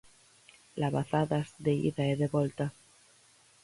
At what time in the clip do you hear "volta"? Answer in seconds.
2.35-2.65